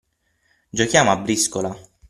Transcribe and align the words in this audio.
Giochiamo 0.71 1.11
a 1.11 1.17
briscola? 1.17 1.77